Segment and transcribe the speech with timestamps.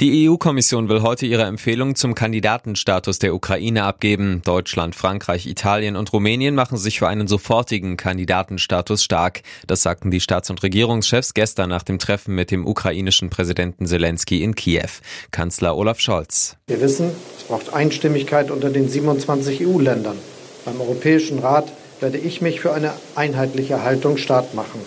[0.00, 4.42] Die EU-Kommission will heute ihre Empfehlung zum Kandidatenstatus der Ukraine abgeben.
[4.44, 9.42] Deutschland, Frankreich, Italien und Rumänien machen sich für einen sofortigen Kandidatenstatus stark.
[9.66, 14.42] Das sagten die Staats- und Regierungschefs gestern nach dem Treffen mit dem ukrainischen Präsidenten Zelensky
[14.42, 14.88] in Kiew.
[15.32, 16.56] Kanzler Olaf Scholz.
[16.68, 20.16] Wir wissen, es braucht Einstimmigkeit unter den 27 EU-Ländern.
[20.64, 24.80] Beim Europäischen Rat werde ich mich für eine einheitliche Haltung stark machen.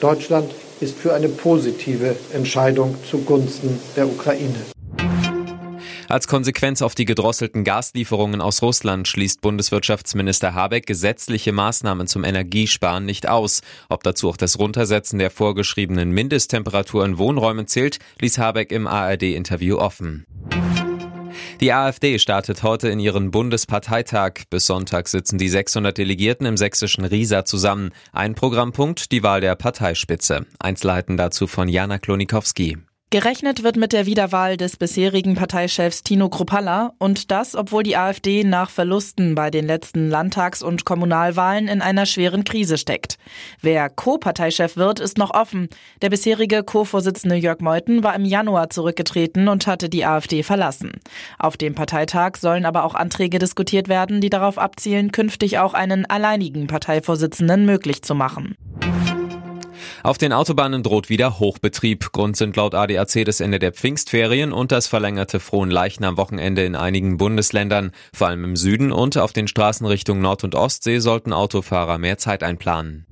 [0.00, 0.50] Deutschland
[0.84, 4.60] ist für eine positive Entscheidung zugunsten der Ukraine.
[6.10, 13.06] Als Konsequenz auf die gedrosselten Gaslieferungen aus Russland schließt Bundeswirtschaftsminister Habeck gesetzliche Maßnahmen zum Energiesparen
[13.06, 13.62] nicht aus.
[13.88, 19.78] Ob dazu auch das Runtersetzen der vorgeschriebenen Mindesttemperatur in Wohnräumen zählt, ließ Habeck im ARD-Interview
[19.78, 20.26] offen.
[21.60, 24.44] Die AfD startet heute in ihren Bundesparteitag.
[24.50, 27.92] Bis Sonntag sitzen die 600 Delegierten im sächsischen Riesa zusammen.
[28.12, 30.46] Ein Programmpunkt, die Wahl der Parteispitze.
[30.58, 32.78] Einzelheiten dazu von Jana Klonikowski.
[33.10, 38.42] Gerechnet wird mit der Wiederwahl des bisherigen Parteichefs Tino Kruppalla und das, obwohl die AfD
[38.42, 43.18] nach Verlusten bei den letzten Landtags- und Kommunalwahlen in einer schweren Krise steckt.
[43.60, 45.68] Wer Co-Parteichef wird, ist noch offen.
[46.02, 50.90] Der bisherige Co-Vorsitzende Jörg Meuthen war im Januar zurückgetreten und hatte die AfD verlassen.
[51.38, 56.04] Auf dem Parteitag sollen aber auch Anträge diskutiert werden, die darauf abzielen, künftig auch einen
[56.04, 58.56] alleinigen Parteivorsitzenden möglich zu machen.
[60.04, 62.12] Auf den Autobahnen droht wieder Hochbetrieb.
[62.12, 67.90] Grund sind laut ADAC das Ende der Pfingstferien und das verlängerte Frohenleichnam-Wochenende in einigen Bundesländern.
[68.12, 72.18] Vor allem im Süden und auf den Straßen Richtung Nord- und Ostsee sollten Autofahrer mehr
[72.18, 73.06] Zeit einplanen.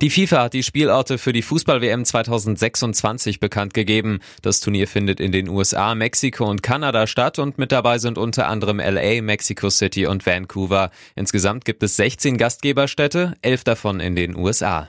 [0.00, 4.20] Die FIFA hat die Spielorte für die Fußball-WM 2026 bekannt gegeben.
[4.40, 8.48] Das Turnier findet in den USA, Mexiko und Kanada statt und mit dabei sind unter
[8.48, 10.90] anderem LA, Mexico City und Vancouver.
[11.16, 14.88] Insgesamt gibt es 16 Gastgeberstädte, elf davon in den USA.